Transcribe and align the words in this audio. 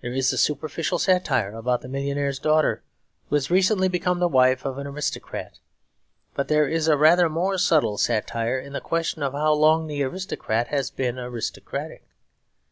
There 0.00 0.12
is 0.12 0.32
a 0.32 0.36
superficial 0.36 0.98
satire 0.98 1.52
about 1.54 1.82
the 1.82 1.88
millionaire's 1.88 2.40
daughter 2.40 2.82
who 3.28 3.36
has 3.36 3.52
recently 3.52 3.86
become 3.86 4.18
the 4.18 4.26
wife 4.26 4.64
of 4.64 4.78
an 4.78 4.86
aristocrat; 4.88 5.60
but 6.34 6.48
there 6.48 6.66
is 6.68 6.88
a 6.88 6.96
rather 6.96 7.28
more 7.28 7.56
subtle 7.56 7.96
satire 7.96 8.58
in 8.58 8.72
the 8.72 8.80
question 8.80 9.22
of 9.22 9.32
how 9.32 9.52
long 9.52 9.86
the 9.86 10.02
aristocrat 10.02 10.66
has 10.66 10.90
been 10.90 11.20
aristocratic. 11.20 12.04